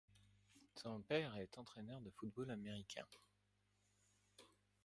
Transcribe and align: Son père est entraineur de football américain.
Son 0.81 1.01
père 1.03 1.35
est 1.37 1.59
entraineur 1.59 2.01
de 2.01 2.09
football 2.09 2.49
américain. 2.49 3.05